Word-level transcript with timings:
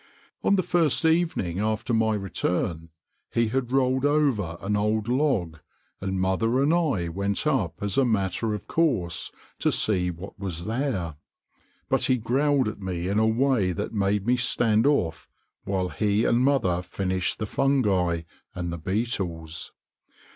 On 0.43 0.55
the 0.55 0.63
first 0.63 1.05
evening 1.05 1.59
after 1.59 1.93
my 1.93 2.15
return 2.15 2.89
he 3.29 3.49
had 3.49 3.71
rolled 3.71 4.03
over 4.03 4.57
an 4.59 4.75
old 4.75 5.07
log, 5.07 5.57
and 6.01 6.19
mother 6.19 6.59
and 6.59 6.73
I 6.73 7.07
went 7.07 7.45
up 7.45 7.75
as 7.83 7.99
a 7.99 8.03
matter 8.03 8.55
of 8.55 8.65
course 8.67 9.31
to 9.59 9.71
see 9.71 10.09
what 10.09 10.39
was 10.39 10.65
there; 10.65 11.17
but 11.87 12.05
he 12.05 12.17
growled 12.17 12.67
at 12.67 12.81
me 12.81 13.09
in 13.09 13.19
a 13.19 13.27
way 13.27 13.73
that 13.73 13.93
made 13.93 14.25
me 14.25 14.37
stand 14.37 14.87
off 14.87 15.29
while 15.65 15.89
he 15.89 16.25
and 16.25 16.39
mother 16.39 16.81
finished 16.81 17.37
the 17.37 17.45
fungi 17.45 18.23
and 18.55 18.73
the 18.73 18.79
beetles. 18.79 19.71